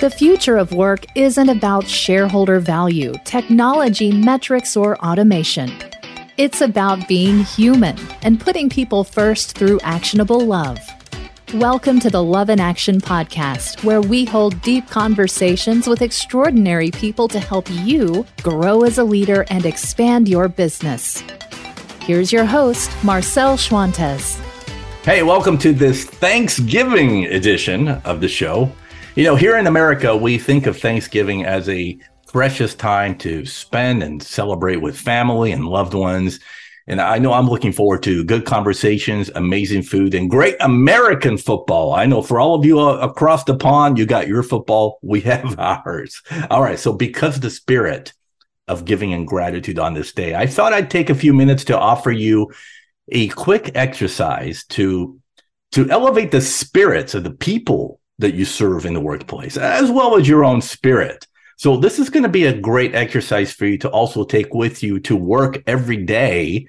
The 0.00 0.10
future 0.10 0.56
of 0.56 0.72
work 0.72 1.06
isn't 1.16 1.48
about 1.48 1.84
shareholder 1.84 2.60
value, 2.60 3.14
technology, 3.24 4.12
metrics, 4.12 4.76
or 4.76 4.96
automation. 5.04 5.72
It's 6.36 6.60
about 6.60 7.08
being 7.08 7.40
human 7.40 7.98
and 8.22 8.38
putting 8.40 8.70
people 8.70 9.02
first 9.02 9.58
through 9.58 9.80
actionable 9.80 10.38
love. 10.38 10.78
Welcome 11.54 11.98
to 11.98 12.10
the 12.10 12.22
Love 12.22 12.48
in 12.48 12.60
Action 12.60 13.00
podcast, 13.00 13.82
where 13.82 14.00
we 14.00 14.24
hold 14.24 14.62
deep 14.62 14.86
conversations 14.88 15.88
with 15.88 16.00
extraordinary 16.00 16.92
people 16.92 17.26
to 17.26 17.40
help 17.40 17.66
you 17.68 18.24
grow 18.44 18.84
as 18.84 18.98
a 18.98 19.04
leader 19.04 19.46
and 19.50 19.66
expand 19.66 20.28
your 20.28 20.46
business. 20.46 21.24
Here's 22.02 22.30
your 22.30 22.44
host, 22.44 22.88
Marcel 23.02 23.56
Schwantes. 23.56 24.38
Hey, 25.02 25.24
welcome 25.24 25.58
to 25.58 25.72
this 25.72 26.04
Thanksgiving 26.04 27.24
edition 27.24 27.88
of 27.88 28.20
the 28.20 28.28
show. 28.28 28.70
You 29.18 29.24
know, 29.24 29.34
here 29.34 29.56
in 29.56 29.66
America, 29.66 30.16
we 30.16 30.38
think 30.38 30.68
of 30.68 30.78
Thanksgiving 30.78 31.44
as 31.44 31.68
a 31.68 31.98
precious 32.28 32.72
time 32.72 33.18
to 33.18 33.44
spend 33.44 34.04
and 34.04 34.22
celebrate 34.22 34.76
with 34.76 34.96
family 34.96 35.50
and 35.50 35.66
loved 35.66 35.92
ones. 35.92 36.38
And 36.86 37.00
I 37.00 37.18
know 37.18 37.32
I'm 37.32 37.48
looking 37.48 37.72
forward 37.72 38.04
to 38.04 38.22
good 38.22 38.44
conversations, 38.44 39.28
amazing 39.34 39.82
food, 39.82 40.14
and 40.14 40.30
great 40.30 40.54
American 40.60 41.36
football. 41.36 41.94
I 41.94 42.06
know 42.06 42.22
for 42.22 42.38
all 42.38 42.54
of 42.54 42.64
you 42.64 42.78
uh, 42.78 42.98
across 42.98 43.42
the 43.42 43.56
pond, 43.56 43.98
you 43.98 44.06
got 44.06 44.28
your 44.28 44.44
football. 44.44 45.00
We 45.02 45.20
have 45.22 45.58
ours. 45.58 46.22
All 46.48 46.62
right. 46.62 46.78
So, 46.78 46.92
because 46.92 47.40
the 47.40 47.50
spirit 47.50 48.12
of 48.68 48.84
giving 48.84 49.12
and 49.12 49.26
gratitude 49.26 49.80
on 49.80 49.94
this 49.94 50.12
day, 50.12 50.36
I 50.36 50.46
thought 50.46 50.72
I'd 50.72 50.92
take 50.92 51.10
a 51.10 51.16
few 51.16 51.34
minutes 51.34 51.64
to 51.64 51.76
offer 51.76 52.12
you 52.12 52.52
a 53.08 53.26
quick 53.30 53.72
exercise 53.74 54.64
to 54.66 55.18
to 55.72 55.90
elevate 55.90 56.30
the 56.30 56.40
spirits 56.40 57.14
of 57.14 57.24
the 57.24 57.32
people 57.32 57.98
that 58.18 58.34
you 58.34 58.44
serve 58.44 58.86
in 58.86 58.94
the 58.94 59.00
workplace, 59.00 59.56
as 59.56 59.90
well 59.90 60.16
as 60.16 60.28
your 60.28 60.44
own 60.44 60.60
spirit. 60.60 61.26
So 61.56 61.76
this 61.76 61.98
is 61.98 62.10
going 62.10 62.22
to 62.22 62.28
be 62.28 62.46
a 62.46 62.58
great 62.58 62.94
exercise 62.94 63.52
for 63.52 63.66
you 63.66 63.78
to 63.78 63.90
also 63.90 64.24
take 64.24 64.54
with 64.54 64.82
you 64.82 65.00
to 65.00 65.16
work 65.16 65.62
every 65.66 65.96
day 65.96 66.68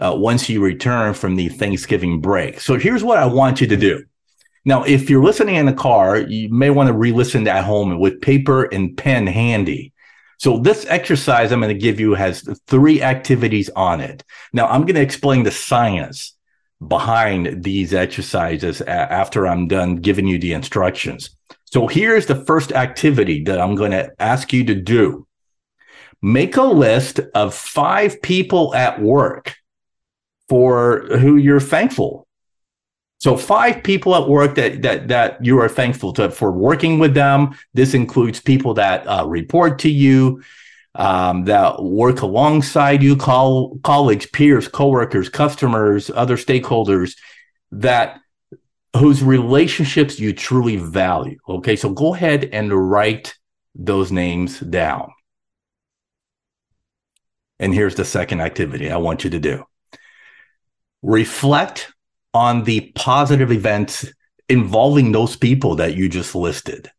uh, 0.00 0.14
once 0.16 0.48
you 0.48 0.60
return 0.60 1.14
from 1.14 1.36
the 1.36 1.48
Thanksgiving 1.48 2.20
break. 2.20 2.60
So 2.60 2.76
here's 2.76 3.04
what 3.04 3.18
I 3.18 3.26
want 3.26 3.60
you 3.60 3.68
to 3.68 3.76
do. 3.76 4.04
Now, 4.64 4.82
if 4.84 5.10
you're 5.10 5.22
listening 5.22 5.56
in 5.56 5.66
the 5.66 5.72
car, 5.72 6.18
you 6.18 6.48
may 6.48 6.70
want 6.70 6.88
to 6.88 6.94
re-listen 6.94 7.46
at 7.46 7.64
home 7.64 7.98
with 8.00 8.20
paper 8.20 8.64
and 8.64 8.96
pen 8.96 9.26
handy. 9.26 9.92
So 10.38 10.58
this 10.58 10.84
exercise 10.88 11.52
I'm 11.52 11.60
going 11.60 11.74
to 11.74 11.80
give 11.80 12.00
you 12.00 12.14
has 12.14 12.42
three 12.66 13.02
activities 13.02 13.70
on 13.76 14.00
it. 14.00 14.24
Now 14.52 14.66
I'm 14.66 14.82
going 14.82 14.96
to 14.96 15.00
explain 15.00 15.42
the 15.42 15.50
science 15.50 16.34
behind 16.86 17.62
these 17.62 17.94
exercises 17.94 18.80
after 18.82 19.46
I'm 19.46 19.68
done 19.68 19.96
giving 19.96 20.26
you 20.26 20.38
the 20.38 20.52
instructions. 20.52 21.30
So 21.66 21.86
here's 21.86 22.26
the 22.26 22.44
first 22.44 22.72
activity 22.72 23.42
that 23.44 23.60
I'm 23.60 23.74
going 23.74 23.90
to 23.92 24.12
ask 24.18 24.52
you 24.52 24.64
to 24.64 24.74
do. 24.74 25.26
Make 26.22 26.56
a 26.56 26.62
list 26.62 27.20
of 27.34 27.54
five 27.54 28.22
people 28.22 28.74
at 28.74 29.00
work 29.00 29.54
for 30.48 31.06
who 31.18 31.36
you're 31.36 31.60
thankful. 31.60 32.26
So 33.18 33.36
five 33.36 33.82
people 33.82 34.14
at 34.14 34.28
work 34.28 34.54
that 34.56 34.82
that 34.82 35.08
that 35.08 35.44
you 35.44 35.58
are 35.60 35.68
thankful 35.68 36.12
to 36.14 36.30
for 36.30 36.52
working 36.52 36.98
with 36.98 37.14
them. 37.14 37.56
This 37.72 37.94
includes 37.94 38.40
people 38.40 38.74
that 38.74 39.06
uh, 39.06 39.24
report 39.26 39.78
to 39.80 39.90
you, 39.90 40.42
um, 40.94 41.44
that 41.44 41.82
work 41.82 42.22
alongside 42.22 43.02
you, 43.02 43.16
call, 43.16 43.78
colleagues, 43.82 44.26
peers, 44.26 44.68
coworkers, 44.68 45.28
customers, 45.28 46.10
other 46.10 46.36
stakeholders 46.36 47.16
that 47.72 48.20
whose 48.96 49.22
relationships 49.22 50.20
you 50.20 50.32
truly 50.32 50.76
value. 50.76 51.38
Okay, 51.48 51.74
so 51.74 51.90
go 51.90 52.14
ahead 52.14 52.44
and 52.52 52.72
write 52.72 53.34
those 53.74 54.12
names 54.12 54.60
down. 54.60 55.10
And 57.58 57.74
here's 57.74 57.96
the 57.96 58.04
second 58.04 58.40
activity 58.40 58.90
I 58.90 58.96
want 58.98 59.24
you 59.24 59.30
to 59.30 59.40
do 59.40 59.64
reflect 61.02 61.92
on 62.32 62.64
the 62.64 62.92
positive 62.94 63.52
events 63.52 64.06
involving 64.48 65.12
those 65.12 65.36
people 65.36 65.76
that 65.76 65.94
you 65.94 66.08
just 66.08 66.34
listed. 66.34 66.90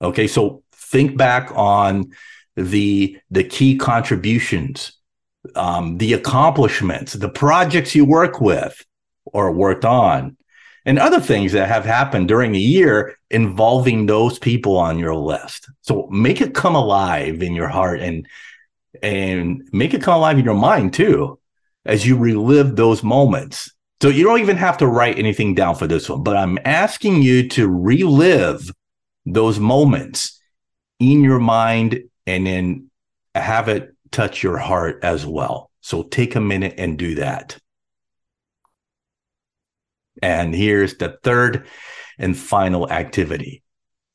Okay, 0.00 0.26
so 0.26 0.62
think 0.74 1.16
back 1.16 1.50
on 1.54 2.12
the 2.56 3.18
the 3.30 3.44
key 3.44 3.76
contributions, 3.76 4.92
um, 5.54 5.98
the 5.98 6.12
accomplishments, 6.12 7.14
the 7.14 7.28
projects 7.28 7.94
you 7.94 8.04
work 8.04 8.40
with 8.40 8.84
or 9.24 9.52
worked 9.52 9.84
on, 9.84 10.36
and 10.84 10.98
other 10.98 11.20
things 11.20 11.52
that 11.52 11.68
have 11.68 11.84
happened 11.84 12.28
during 12.28 12.52
the 12.52 12.60
year 12.60 13.16
involving 13.30 14.06
those 14.06 14.38
people 14.38 14.76
on 14.76 14.98
your 14.98 15.14
list. 15.14 15.68
So 15.82 16.08
make 16.10 16.40
it 16.40 16.54
come 16.54 16.74
alive 16.74 17.42
in 17.42 17.54
your 17.54 17.68
heart 17.68 18.00
and 18.00 18.26
and 19.02 19.68
make 19.72 19.94
it 19.94 20.02
come 20.02 20.16
alive 20.16 20.38
in 20.38 20.44
your 20.44 20.54
mind 20.54 20.92
too 20.94 21.38
as 21.84 22.06
you 22.06 22.16
relive 22.16 22.76
those 22.76 23.02
moments. 23.02 23.72
So 24.00 24.08
you 24.08 24.24
don't 24.24 24.40
even 24.40 24.56
have 24.56 24.78
to 24.78 24.86
write 24.86 25.18
anything 25.18 25.54
down 25.54 25.76
for 25.76 25.86
this 25.86 26.08
one, 26.08 26.22
but 26.22 26.36
I'm 26.36 26.58
asking 26.64 27.22
you 27.22 27.48
to 27.50 27.68
relive 27.68 28.70
those 29.24 29.58
moments 29.58 30.40
in 30.98 31.22
your 31.22 31.38
mind 31.38 32.02
and 32.26 32.46
then 32.46 32.90
have 33.34 33.68
it 33.68 33.94
touch 34.10 34.42
your 34.42 34.58
heart 34.58 35.00
as 35.02 35.26
well. 35.26 35.70
So 35.80 36.02
take 36.02 36.36
a 36.36 36.40
minute 36.40 36.74
and 36.78 36.98
do 36.98 37.16
that. 37.16 37.58
And 40.22 40.54
here's 40.54 40.96
the 40.96 41.18
third 41.22 41.66
and 42.18 42.36
final 42.36 42.90
activity. 42.90 43.62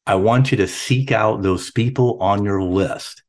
I 0.05 0.15
want 0.15 0.51
you 0.51 0.57
to 0.57 0.67
seek 0.67 1.11
out 1.11 1.41
those 1.41 1.71
people 1.71 2.17
on 2.21 2.45
your 2.45 2.63
list 2.63 3.23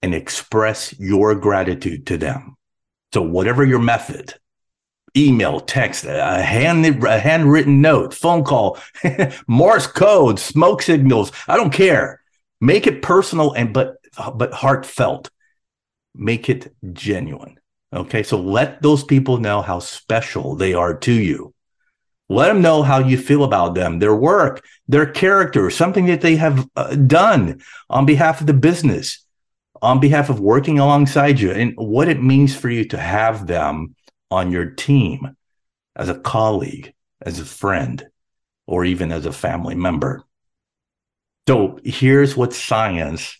and 0.00 0.14
express 0.14 0.98
your 0.98 1.34
gratitude 1.34 2.06
to 2.06 2.16
them. 2.16 2.56
So 3.12 3.20
whatever 3.20 3.64
your 3.64 3.78
method, 3.78 4.34
email, 5.14 5.60
text, 5.60 6.04
a 6.06 6.40
hand 6.42 6.86
a 6.86 7.18
handwritten 7.18 7.82
note, 7.82 8.14
phone 8.14 8.42
call, 8.42 8.78
Morse 9.46 9.86
code, 9.86 10.38
smoke 10.38 10.80
signals, 10.80 11.30
I 11.46 11.56
don't 11.56 11.72
care. 11.72 12.21
Make 12.62 12.86
it 12.86 13.02
personal 13.02 13.52
and 13.54 13.74
but 13.74 13.96
but 14.36 14.52
heartfelt. 14.54 15.30
Make 16.14 16.48
it 16.48 16.72
genuine. 16.92 17.58
Okay, 17.92 18.22
so 18.22 18.40
let 18.40 18.80
those 18.80 19.02
people 19.02 19.38
know 19.38 19.62
how 19.62 19.80
special 19.80 20.54
they 20.54 20.72
are 20.72 20.96
to 20.98 21.12
you. 21.12 21.54
Let 22.28 22.46
them 22.46 22.62
know 22.62 22.84
how 22.84 23.00
you 23.00 23.18
feel 23.18 23.42
about 23.42 23.74
them, 23.74 23.98
their 23.98 24.14
work, 24.14 24.64
their 24.86 25.06
character, 25.06 25.70
something 25.70 26.06
that 26.06 26.20
they 26.20 26.36
have 26.36 26.68
uh, 26.76 26.94
done 26.94 27.60
on 27.90 28.06
behalf 28.06 28.40
of 28.40 28.46
the 28.46 28.54
business, 28.54 29.26
on 29.82 29.98
behalf 29.98 30.30
of 30.30 30.38
working 30.38 30.78
alongside 30.78 31.40
you, 31.40 31.50
and 31.50 31.74
what 31.76 32.08
it 32.08 32.22
means 32.22 32.54
for 32.54 32.70
you 32.70 32.84
to 32.90 32.96
have 32.96 33.48
them 33.48 33.96
on 34.30 34.52
your 34.52 34.66
team 34.66 35.36
as 35.96 36.08
a 36.08 36.20
colleague, 36.20 36.94
as 37.20 37.40
a 37.40 37.44
friend, 37.44 38.06
or 38.68 38.84
even 38.84 39.10
as 39.10 39.26
a 39.26 39.32
family 39.32 39.74
member. 39.74 40.24
So 41.48 41.78
here's 41.84 42.36
what 42.36 42.52
science 42.52 43.36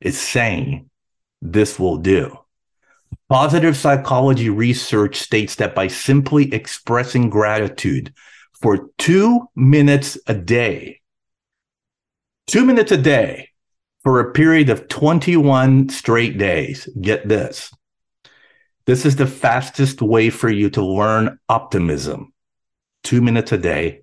is 0.00 0.20
saying 0.20 0.88
this 1.42 1.78
will 1.78 1.96
do. 1.96 2.36
Positive 3.28 3.76
psychology 3.76 4.50
research 4.50 5.16
states 5.16 5.56
that 5.56 5.74
by 5.74 5.88
simply 5.88 6.52
expressing 6.52 7.30
gratitude 7.30 8.12
for 8.60 8.90
two 8.98 9.48
minutes 9.56 10.18
a 10.26 10.34
day, 10.34 11.00
two 12.46 12.64
minutes 12.64 12.92
a 12.92 12.96
day 12.96 13.50
for 14.02 14.20
a 14.20 14.32
period 14.32 14.70
of 14.70 14.88
21 14.88 15.88
straight 15.88 16.38
days, 16.38 16.88
get 17.00 17.28
this. 17.28 17.72
This 18.86 19.06
is 19.06 19.16
the 19.16 19.26
fastest 19.26 20.02
way 20.02 20.30
for 20.30 20.50
you 20.50 20.70
to 20.70 20.84
learn 20.84 21.38
optimism. 21.48 22.32
Two 23.02 23.20
minutes 23.20 23.52
a 23.52 23.58
day 23.58 24.02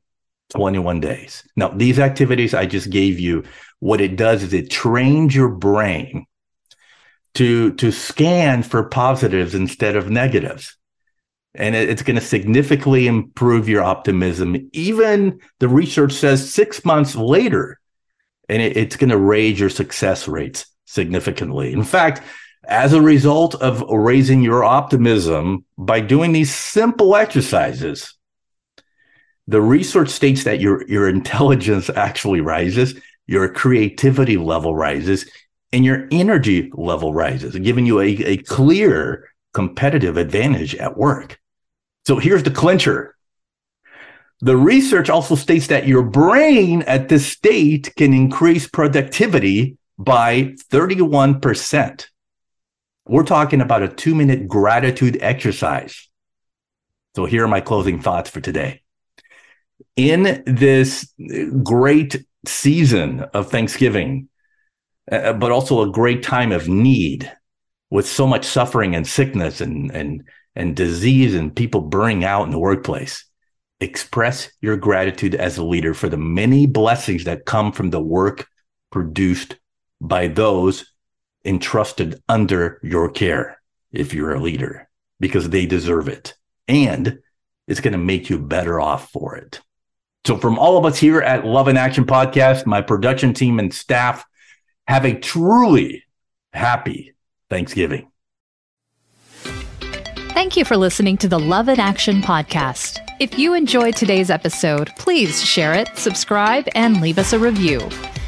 21 0.49 0.99
days. 0.99 1.43
Now, 1.55 1.69
these 1.69 1.99
activities 1.99 2.53
I 2.53 2.65
just 2.65 2.89
gave 2.89 3.19
you, 3.19 3.43
what 3.79 4.01
it 4.01 4.15
does 4.15 4.43
is 4.43 4.53
it 4.53 4.69
trains 4.69 5.35
your 5.35 5.49
brain 5.49 6.25
to, 7.35 7.73
to 7.73 7.91
scan 7.91 8.63
for 8.63 8.83
positives 8.83 9.53
instead 9.53 9.95
of 9.95 10.09
negatives. 10.09 10.75
And 11.53 11.75
it, 11.75 11.89
it's 11.89 12.01
going 12.01 12.15
to 12.15 12.21
significantly 12.21 13.07
improve 13.07 13.69
your 13.69 13.83
optimism. 13.83 14.69
Even 14.73 15.39
the 15.59 15.67
research 15.67 16.13
says 16.13 16.53
six 16.53 16.83
months 16.85 17.15
later, 17.15 17.79
and 18.49 18.61
it, 18.61 18.77
it's 18.77 18.95
going 18.95 19.09
to 19.09 19.17
raise 19.17 19.59
your 19.59 19.69
success 19.69 20.27
rates 20.27 20.65
significantly. 20.85 21.73
In 21.73 21.83
fact, 21.83 22.21
as 22.67 22.93
a 22.93 23.01
result 23.01 23.55
of 23.55 23.81
raising 23.89 24.41
your 24.41 24.63
optimism 24.63 25.65
by 25.77 25.99
doing 25.99 26.31
these 26.31 26.53
simple 26.53 27.15
exercises, 27.15 28.16
the 29.47 29.61
research 29.61 30.09
states 30.09 30.43
that 30.43 30.59
your, 30.59 30.85
your 30.87 31.07
intelligence 31.07 31.89
actually 31.89 32.41
rises, 32.41 32.99
your 33.27 33.47
creativity 33.49 34.37
level 34.37 34.75
rises, 34.75 35.29
and 35.71 35.85
your 35.85 36.07
energy 36.11 36.71
level 36.73 37.13
rises, 37.13 37.55
giving 37.55 37.85
you 37.85 37.99
a, 37.99 38.07
a 38.23 38.37
clear 38.37 39.29
competitive 39.53 40.17
advantage 40.17 40.75
at 40.75 40.97
work. 40.97 41.39
So 42.05 42.17
here's 42.17 42.43
the 42.43 42.51
clincher. 42.51 43.15
The 44.41 44.55
research 44.55 45.09
also 45.09 45.35
states 45.35 45.67
that 45.67 45.87
your 45.87 46.03
brain 46.03 46.83
at 46.83 47.09
this 47.09 47.25
state 47.25 47.93
can 47.97 48.13
increase 48.13 48.67
productivity 48.67 49.77
by 49.97 50.55
31%. 50.71 52.07
We're 53.07 53.23
talking 53.23 53.61
about 53.61 53.83
a 53.83 53.87
two 53.87 54.13
minute 54.13 54.47
gratitude 54.47 55.17
exercise. 55.21 56.07
So 57.15 57.25
here 57.25 57.45
are 57.45 57.47
my 57.47 57.61
closing 57.61 57.99
thoughts 57.99 58.29
for 58.29 58.41
today. 58.41 58.83
In 59.97 60.43
this 60.45 61.11
great 61.63 62.23
season 62.45 63.21
of 63.33 63.49
Thanksgiving, 63.49 64.29
uh, 65.11 65.33
but 65.33 65.51
also 65.51 65.81
a 65.81 65.91
great 65.91 66.23
time 66.23 66.51
of 66.51 66.67
need 66.67 67.31
with 67.89 68.07
so 68.07 68.27
much 68.27 68.45
suffering 68.45 68.95
and 68.95 69.07
sickness 69.07 69.59
and, 69.59 69.91
and, 69.91 70.23
and 70.55 70.75
disease 70.75 71.33
and 71.33 71.55
people 71.55 71.81
burning 71.81 72.23
out 72.23 72.43
in 72.43 72.51
the 72.51 72.59
workplace. 72.59 73.25
Express 73.79 74.51
your 74.61 74.77
gratitude 74.77 75.35
as 75.35 75.57
a 75.57 75.65
leader 75.65 75.93
for 75.93 76.09
the 76.09 76.17
many 76.17 76.67
blessings 76.67 77.23
that 77.23 77.45
come 77.45 77.71
from 77.71 77.89
the 77.89 78.01
work 78.01 78.47
produced 78.91 79.55
by 79.99 80.27
those 80.27 80.93
entrusted 81.45 82.21
under 82.27 82.79
your 82.83 83.09
care 83.09 83.59
if 83.91 84.13
you're 84.13 84.33
a 84.33 84.41
leader 84.41 84.87
because 85.19 85.49
they 85.49 85.65
deserve 85.65 86.07
it 86.07 86.33
and 86.67 87.19
it's 87.67 87.79
going 87.79 87.93
to 87.93 87.97
make 87.97 88.29
you 88.29 88.37
better 88.37 88.79
off 88.79 89.09
for 89.11 89.35
it. 89.35 89.61
So 90.27 90.35
from 90.35 90.59
all 90.59 90.77
of 90.77 90.83
us 90.83 90.97
here 90.97 91.21
at 91.21 91.45
Love 91.45 91.69
in 91.69 91.77
Action 91.77 92.03
podcast, 92.03 92.65
my 92.65 92.81
production 92.81 93.33
team 93.33 93.59
and 93.59 93.73
staff 93.73 94.25
have 94.85 95.05
a 95.05 95.17
truly 95.17 96.03
happy 96.51 97.13
Thanksgiving. 97.49 98.11
Thank 100.33 100.57
you 100.57 100.65
for 100.65 100.75
listening 100.75 101.15
to 101.19 101.29
the 101.29 101.39
Love 101.39 101.69
in 101.69 101.79
Action 101.79 102.21
podcast. 102.21 102.99
If 103.21 103.39
you 103.39 103.53
enjoyed 103.53 103.95
today's 103.95 104.29
episode, 104.29 104.91
please 104.97 105.41
share 105.41 105.73
it, 105.73 105.97
subscribe, 105.97 106.67
and 106.75 106.99
leave 106.99 107.19
us 107.19 107.31
a 107.31 107.39
review. 107.39 107.79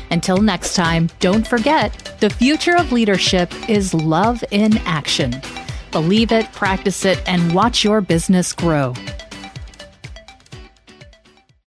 Until 0.10 0.38
next 0.38 0.78
time, 0.78 1.10
don't 1.20 1.46
forget 1.46 2.16
the 2.22 2.30
future 2.30 2.78
of 2.78 2.94
leadership 2.94 3.52
is 3.70 3.94
love 3.94 4.42
in 4.52 4.78
action. 4.86 5.42
Believe 5.92 6.32
it, 6.32 6.50
practice 6.54 7.04
it, 7.04 7.22
and 7.28 7.54
watch 7.54 7.84
your 7.84 8.00
business 8.00 8.54
grow. 8.54 8.94